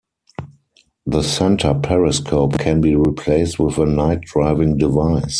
[1.05, 5.25] The centre periscope can be replaced with a night driving device.